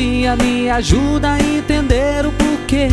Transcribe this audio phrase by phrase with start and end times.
[0.00, 2.88] me ajuda a entender o porquê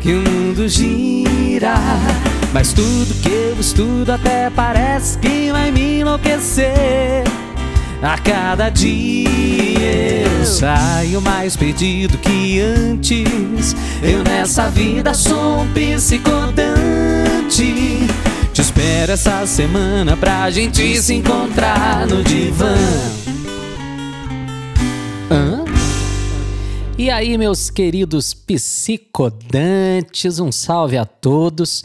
[0.00, 1.74] que o mundo gira.
[2.52, 7.24] Mas tudo que eu estudo até parece que vai me enlouquecer.
[8.02, 13.74] A cada dia eu saio mais perdido que antes.
[14.02, 16.74] Eu nessa vida sou um psicodante.
[18.52, 22.74] Te espero essa semana pra gente se encontrar no divã.
[25.30, 25.63] Hã?
[27.04, 31.84] E aí, meus queridos psicodantes, um salve a todos.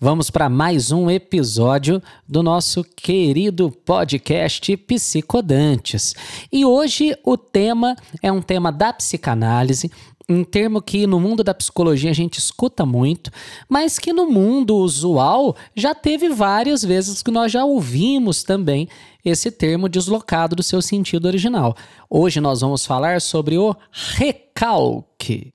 [0.00, 6.14] Vamos para mais um episódio do nosso querido podcast Psicodantes.
[6.52, 9.90] E hoje o tema é um tema da psicanálise,
[10.28, 13.28] um termo que no mundo da psicologia a gente escuta muito,
[13.68, 18.88] mas que no mundo usual já teve várias vezes que nós já ouvimos também
[19.24, 21.76] esse termo deslocado do seu sentido original.
[22.08, 25.52] Hoje nós vamos falar sobre o recalque.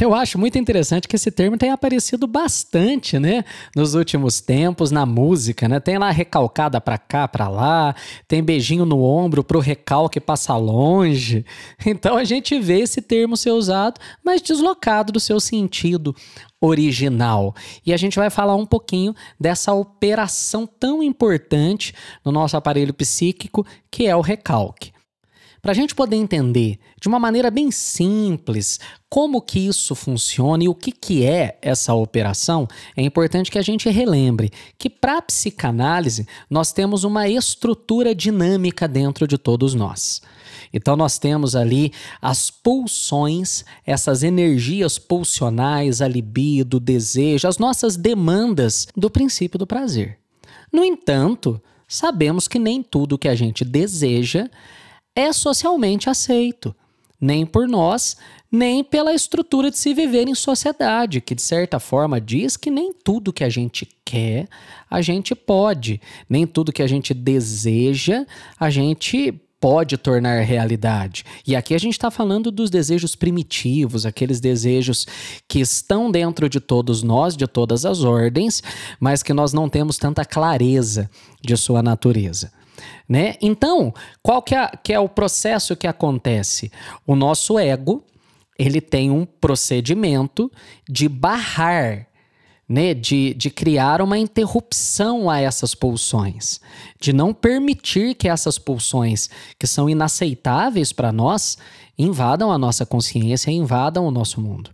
[0.00, 3.44] Eu acho muito interessante que esse termo tenha aparecido bastante, né,
[3.76, 5.80] nos últimos tempos na música, né?
[5.80, 7.94] Tem lá recalcada para cá, para lá,
[8.26, 11.44] tem beijinho no ombro pro recalque passar longe.
[11.84, 16.14] Então a gente vê esse termo ser usado, mas deslocado do seu sentido
[16.62, 17.54] original.
[17.84, 21.92] E a gente vai falar um pouquinho dessa operação tão importante
[22.24, 24.92] no nosso aparelho psíquico, que é o recalque.
[25.60, 30.68] Para a gente poder entender de uma maneira bem simples como que isso funciona e
[30.68, 35.22] o que, que é essa operação, é importante que a gente relembre que para a
[35.22, 40.20] psicanálise nós temos uma estrutura dinâmica dentro de todos nós.
[40.72, 47.96] Então nós temos ali as pulsões, essas energias pulsionais, a libido, o desejo, as nossas
[47.96, 50.18] demandas do princípio do prazer.
[50.72, 54.48] No entanto, sabemos que nem tudo que a gente deseja
[55.14, 56.74] é socialmente aceito,
[57.20, 58.16] nem por nós,
[58.50, 62.92] nem pela estrutura de se viver em sociedade, que de certa forma diz que nem
[62.92, 64.48] tudo que a gente quer
[64.90, 68.26] a gente pode, nem tudo que a gente deseja
[68.58, 71.24] a gente pode tornar realidade.
[71.46, 75.06] E aqui a gente está falando dos desejos primitivos, aqueles desejos
[75.46, 78.60] que estão dentro de todos nós, de todas as ordens,
[78.98, 81.08] mas que nós não temos tanta clareza
[81.40, 82.50] de sua natureza.
[83.08, 83.36] Né?
[83.40, 86.72] Então, qual que é, que é o processo que acontece?
[87.06, 88.04] O nosso ego
[88.58, 90.50] ele tem um procedimento
[90.88, 92.08] de barrar,
[92.72, 92.94] né?
[92.94, 96.58] de, de criar uma interrupção a essas pulsões,
[96.98, 99.28] de não permitir que essas pulsões,
[99.58, 101.58] que são inaceitáveis para nós,
[101.98, 104.70] invadam a nossa consciência, invadam o nosso mundo.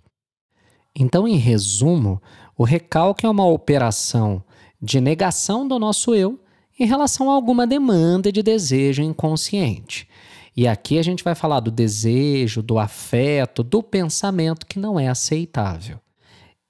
[0.94, 2.22] Então, em resumo,
[2.56, 4.44] o recalque é uma operação
[4.80, 6.38] de negação do nosso eu
[6.78, 10.08] em relação a alguma demanda de desejo inconsciente.
[10.56, 15.08] E aqui a gente vai falar do desejo, do afeto, do pensamento que não é
[15.08, 15.98] aceitável.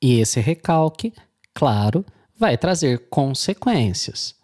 [0.00, 1.12] E esse recalque,
[1.52, 2.04] claro,
[2.36, 4.34] vai trazer consequências.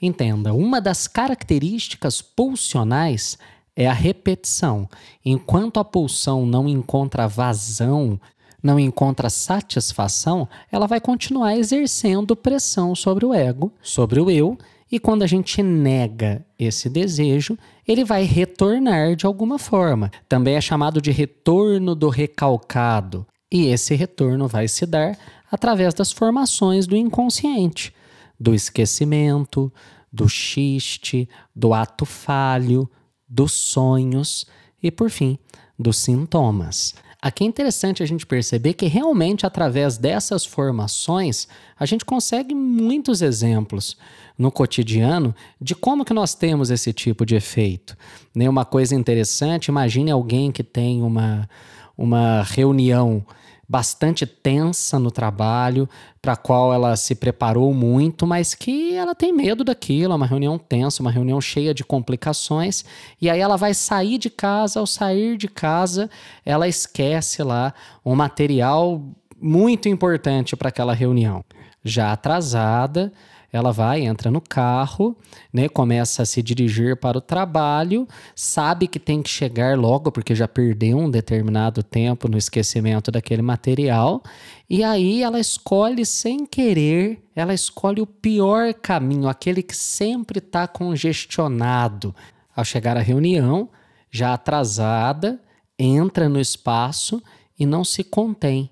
[0.00, 3.38] Entenda, uma das características pulsionais
[3.74, 4.88] é a repetição.
[5.24, 8.20] Enquanto a pulsão não encontra vazão,
[8.62, 14.58] não encontra satisfação, ela vai continuar exercendo pressão sobre o ego, sobre o eu
[14.90, 20.10] e quando a gente nega esse desejo, ele vai retornar de alguma forma.
[20.28, 23.26] Também é chamado de retorno do recalcado.
[23.50, 25.16] E esse retorno vai se dar
[25.50, 27.94] através das formações do inconsciente,
[28.38, 29.72] do esquecimento,
[30.12, 32.90] do xiste, do ato falho,
[33.28, 34.46] dos sonhos
[34.82, 35.38] e, por fim,
[35.78, 36.94] dos sintomas.
[37.20, 43.22] Aqui é interessante a gente perceber que realmente através dessas formações a gente consegue muitos
[43.22, 43.96] exemplos
[44.38, 47.96] no cotidiano de como que nós temos esse tipo de efeito.
[48.34, 48.48] Né?
[48.48, 51.48] Uma coisa interessante, imagine alguém que tem uma,
[51.96, 53.24] uma reunião
[53.68, 55.88] bastante tensa no trabalho,
[56.22, 60.26] para a qual ela se preparou muito, mas que ela tem medo daquilo, é uma
[60.26, 62.84] reunião tensa, uma reunião cheia de complicações,
[63.20, 66.08] e aí ela vai sair de casa, ao sair de casa,
[66.44, 69.02] ela esquece lá um material
[69.40, 71.44] muito importante para aquela reunião.
[71.84, 73.12] Já atrasada,
[73.56, 75.16] ela vai, entra no carro,
[75.52, 80.34] né, começa a se dirigir para o trabalho, sabe que tem que chegar logo porque
[80.34, 84.22] já perdeu um determinado tempo no esquecimento daquele material,
[84.68, 90.68] e aí ela escolhe sem querer, ela escolhe o pior caminho, aquele que sempre está
[90.68, 92.14] congestionado.
[92.54, 93.68] Ao chegar à reunião,
[94.10, 95.40] já atrasada,
[95.78, 97.22] entra no espaço
[97.58, 98.70] e não se contém,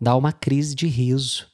[0.00, 1.46] dá uma crise de riso,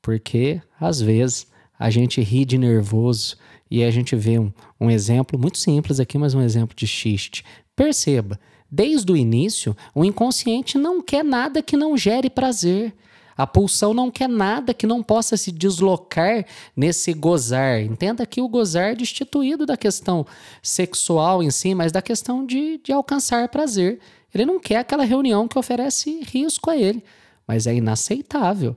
[0.00, 1.51] porque às vezes
[1.82, 3.36] a gente ri de nervoso
[3.70, 7.44] e a gente vê um, um exemplo muito simples aqui, mas um exemplo de xiste.
[7.74, 8.38] Perceba,
[8.74, 12.94] Desde o início, o inconsciente não quer nada que não gere prazer.
[13.36, 17.82] A pulsão não quer nada que não possa se deslocar nesse gozar.
[17.82, 20.24] Entenda que o gozar é destituído da questão
[20.62, 24.00] sexual em si, mas da questão de, de alcançar prazer.
[24.34, 27.04] Ele não quer aquela reunião que oferece risco a ele,
[27.46, 28.74] mas é inaceitável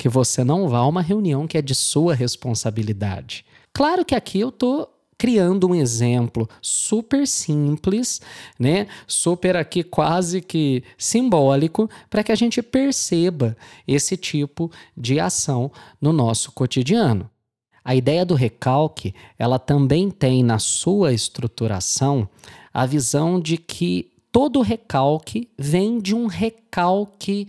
[0.00, 3.44] que você não vá a uma reunião que é de sua responsabilidade.
[3.70, 4.88] Claro que aqui eu estou
[5.18, 8.18] criando um exemplo super simples,
[8.58, 8.86] né?
[9.06, 13.54] Super aqui quase que simbólico para que a gente perceba
[13.86, 15.70] esse tipo de ação
[16.00, 17.28] no nosso cotidiano.
[17.84, 22.26] A ideia do recalque, ela também tem na sua estruturação
[22.72, 27.48] a visão de que todo recalque vem de um recalque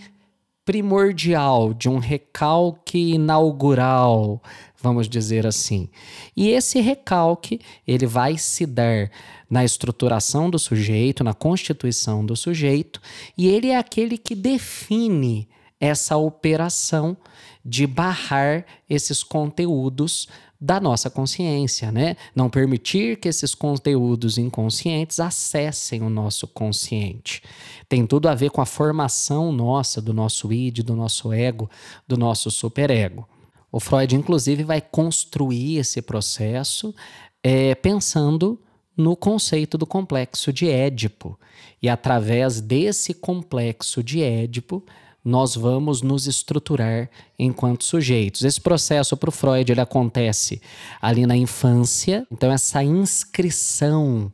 [0.66, 4.42] primordial, de um recalque inaugural,
[4.82, 5.90] vamos dizer assim.
[6.36, 9.10] E esse recalque, ele vai se dar
[9.50, 13.02] na estruturação do sujeito, na constituição do sujeito,
[13.38, 15.50] e ele é aquele que define
[15.80, 17.18] essa operação
[17.66, 20.28] de barrar esses conteúdos
[20.62, 22.16] da nossa consciência, né?
[22.36, 27.42] Não permitir que esses conteúdos inconscientes acessem o nosso consciente.
[27.90, 31.68] Tem tudo a ver com a formação nossa, do nosso id, do nosso ego,
[32.08, 33.28] do nosso superego.
[33.72, 36.94] O Freud, inclusive, vai construir esse processo
[37.42, 38.60] é, pensando
[38.96, 41.40] no conceito do complexo de Édipo.
[41.82, 44.84] E através desse complexo de Édipo,
[45.24, 48.44] nós vamos nos estruturar enquanto sujeitos.
[48.44, 50.62] Esse processo para o Freud ele acontece
[51.02, 54.32] ali na infância, então essa inscrição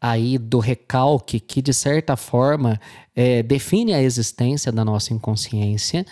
[0.00, 2.80] aí do recalque que de certa forma
[3.14, 6.06] é, define a existência da nossa inconsciência,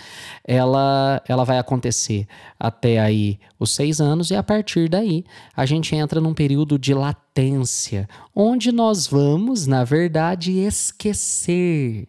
[0.44, 2.26] ela, ela vai acontecer
[2.60, 5.24] até aí os seis anos e a partir daí
[5.56, 12.08] a gente entra num período de latência, onde nós vamos, na verdade, esquecer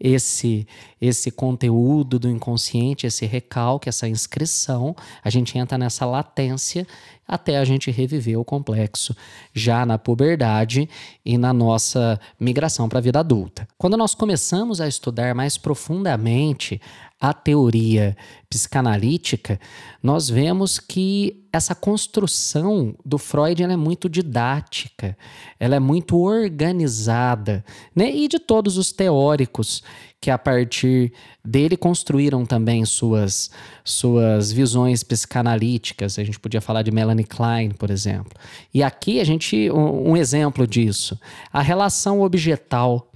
[0.00, 0.66] esse
[1.00, 4.94] esse conteúdo do inconsciente, esse recalque, essa inscrição,
[5.24, 6.86] a gente entra nessa latência
[7.30, 9.14] até a gente reviver o complexo
[9.54, 10.90] já na puberdade
[11.24, 13.68] e na nossa migração para a vida adulta.
[13.78, 16.80] Quando nós começamos a estudar mais profundamente
[17.20, 18.16] a teoria
[18.48, 19.60] psicanalítica,
[20.02, 25.16] nós vemos que essa construção do Freud é muito didática,
[25.58, 28.10] ela é muito organizada, né?
[28.10, 29.84] e de todos os teóricos
[30.20, 31.12] que a partir
[31.42, 33.50] dele construíram também suas,
[33.82, 36.18] suas visões psicanalíticas.
[36.18, 38.32] A gente podia falar de Melanie Klein, por exemplo.
[38.72, 41.18] E aqui a gente um, um exemplo disso,
[41.52, 43.06] a relação objetal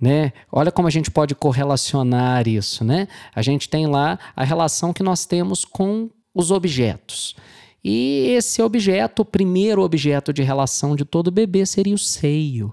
[0.00, 0.32] né?
[0.52, 3.08] Olha como a gente pode correlacionar isso, né?
[3.34, 7.34] A gente tem lá a relação que nós temos com os objetos.
[7.82, 12.72] E esse objeto, o primeiro objeto de relação de todo bebê seria o seio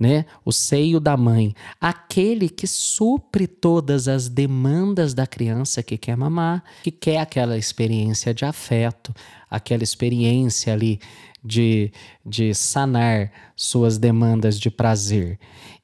[0.00, 0.24] né?
[0.42, 6.64] O seio da mãe, aquele que supre todas as demandas da criança que quer mamar,
[6.82, 9.14] que quer aquela experiência de afeto,
[9.50, 10.98] aquela experiência ali
[11.44, 11.92] de,
[12.24, 15.38] de sanar suas demandas de prazer.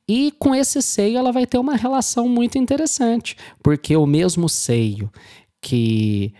[0.08, 5.12] E com esse seio ela vai ter uma relação muito interessante, porque o mesmo seio
[5.60, 6.32] que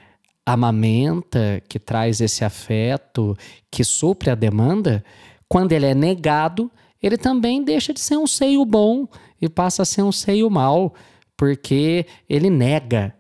[0.47, 3.37] amamenta, que traz esse afeto,
[3.71, 5.05] que supre a demanda,
[5.49, 6.71] quando ele é negado,
[7.07, 9.07] ele também deixa de ser um seio bom
[9.41, 10.95] e passa a ser um seio mau,
[11.37, 13.15] porque ele nega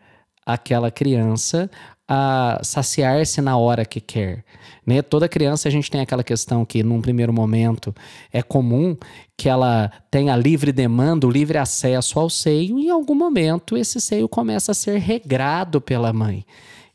[0.44, 1.70] aquela criança
[2.08, 4.44] a saciar-se na hora que quer.
[4.86, 5.02] Né?
[5.02, 7.92] Toda criança a gente tem aquela questão que, num primeiro momento,
[8.32, 8.96] é comum
[9.36, 14.00] que ela tenha livre demanda, o livre acesso ao seio, e em algum momento esse
[14.00, 16.46] seio começa a ser regrado pela mãe.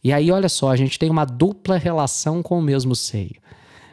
[0.01, 3.35] E aí, olha só, a gente tem uma dupla relação com o mesmo seio.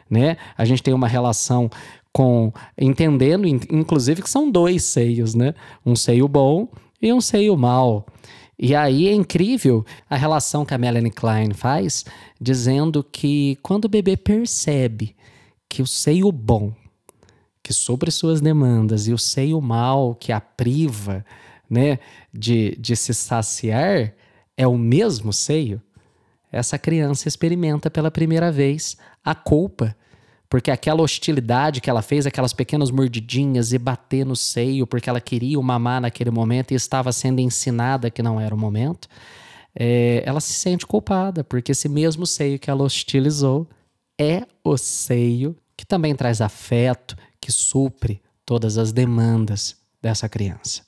[0.09, 0.37] Né?
[0.57, 1.69] A gente tem uma relação
[2.13, 5.53] com entendendo, inclusive, que são dois seios, né?
[5.85, 6.67] Um seio bom
[7.01, 8.05] e um seio mau.
[8.57, 12.03] E aí é incrível a relação que a Melanie Klein faz,
[12.41, 15.15] dizendo que quando o bebê percebe
[15.69, 16.73] que o seio bom,
[17.63, 21.25] que sobre suas demandas, e o seio mau, que a priva
[21.69, 21.99] né,
[22.33, 24.13] de, de se saciar,
[24.57, 25.81] é o mesmo seio,
[26.51, 29.95] essa criança experimenta pela primeira vez a culpa
[30.49, 35.21] porque aquela hostilidade que ela fez, aquelas pequenas mordidinhas e bater no seio, porque ela
[35.21, 39.07] queria o mamar naquele momento e estava sendo ensinada que não era o momento,
[39.75, 43.67] é, ela se sente culpada, porque esse mesmo seio que ela hostilizou
[44.19, 50.81] é o seio que também traz afeto, que supre todas as demandas dessa criança.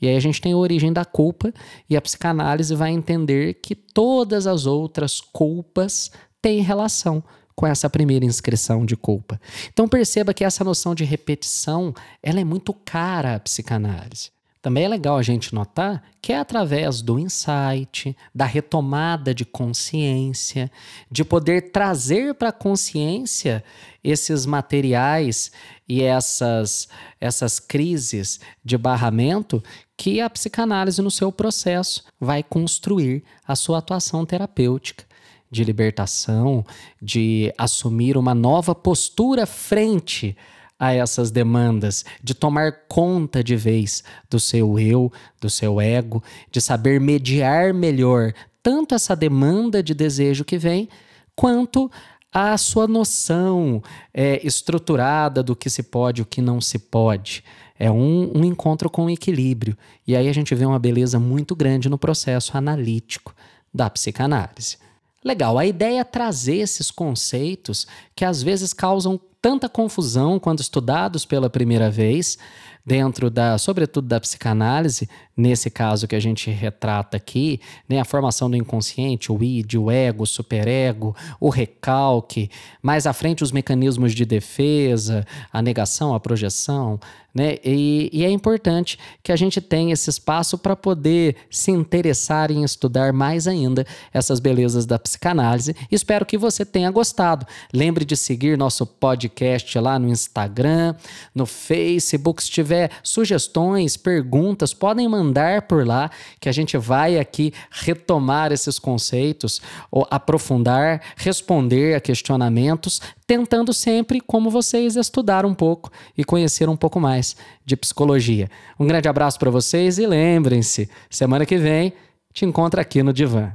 [0.00, 1.52] E aí a gente tem a origem da culpa
[1.88, 6.10] e a psicanálise vai entender que todas as outras culpas
[6.42, 7.22] têm relação
[7.54, 9.40] com essa primeira inscrição de culpa.
[9.72, 14.34] Então perceba que essa noção de repetição, ela é muito cara à psicanálise.
[14.64, 20.72] Também é legal a gente notar que é através do insight, da retomada de consciência,
[21.10, 23.62] de poder trazer para a consciência
[24.02, 25.52] esses materiais
[25.86, 26.88] e essas,
[27.20, 29.62] essas crises de barramento
[29.98, 35.04] que a psicanálise, no seu processo, vai construir a sua atuação terapêutica
[35.50, 36.64] de libertação,
[37.00, 40.36] de assumir uma nova postura frente
[40.78, 46.60] a essas demandas, de tomar conta de vez do seu eu, do seu ego, de
[46.60, 48.32] saber mediar melhor
[48.64, 50.88] tanto essa demanda de desejo que vem,
[51.36, 51.90] quanto
[52.32, 53.82] a sua noção
[54.12, 57.44] é, estruturada do que se pode e o que não se pode.
[57.78, 59.76] É um, um encontro com equilíbrio.
[60.06, 63.34] E aí a gente vê uma beleza muito grande no processo analítico
[63.72, 64.78] da psicanálise.
[65.24, 71.24] Legal, a ideia é trazer esses conceitos que às vezes causam tanta confusão quando estudados
[71.24, 72.38] pela primeira vez,
[72.84, 78.48] dentro da, sobretudo da psicanálise, nesse caso que a gente retrata aqui, né, a formação
[78.48, 82.50] do inconsciente, o id, o ego, o superego, o recalque,
[82.82, 87.00] mais à frente os mecanismos de defesa, a negação, a projeção,
[87.34, 87.56] né?
[87.64, 92.62] E, e, é importante que a gente tenha esse espaço para poder se interessar em
[92.62, 95.74] estudar mais ainda essas belezas da psicanálise.
[95.90, 97.44] Espero que você tenha gostado.
[97.72, 100.94] Lembre de seguir nosso podcast lá no Instagram,
[101.34, 102.40] no Facebook.
[102.40, 105.23] Se tiver sugestões, perguntas, podem mandar
[105.68, 113.00] por lá que a gente vai aqui retomar esses conceitos, ou aprofundar, responder a questionamentos,
[113.26, 118.50] tentando sempre, como vocês, estudar um pouco e conhecer um pouco mais de psicologia.
[118.78, 121.92] Um grande abraço para vocês e lembrem-se, semana que vem
[122.32, 123.52] te encontro aqui no Divã.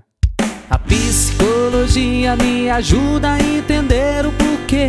[0.70, 4.88] A psicologia me ajuda a entender o porquê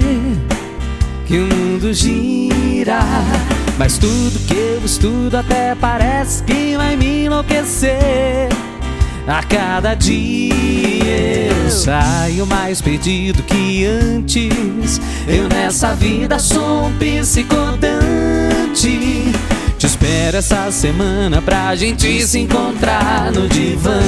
[1.27, 3.01] que o mundo gira.
[3.79, 8.49] Mas tudo que eu estudo até parece que vai me enlouquecer.
[9.27, 15.01] A cada dia eu saio mais perdido que antes.
[15.27, 18.01] Eu nessa vida sou um psicodante.
[19.79, 24.01] Te espero essa semana pra gente se encontrar no divã.